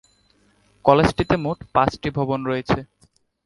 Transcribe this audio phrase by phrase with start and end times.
[0.85, 2.79] কলেজটিতে মোট পাঁচটি ভবন রয়েছে।